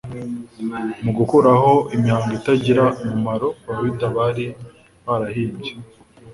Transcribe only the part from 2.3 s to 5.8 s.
itagira umumaro abayuda bari barahimbye,